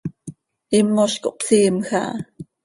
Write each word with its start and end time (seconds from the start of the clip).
Himoz 0.75 1.13
cohpsiimj 1.23 1.79
aha. 2.01 2.11